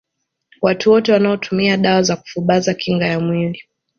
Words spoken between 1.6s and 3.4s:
dawa za kufubaza kinga ya